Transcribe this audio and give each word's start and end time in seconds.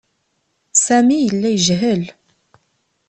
Sami 0.85 1.17
yella 1.19 1.49
yejhel. 1.51 2.03